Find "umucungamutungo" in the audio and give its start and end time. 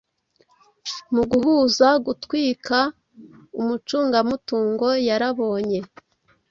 3.59-4.87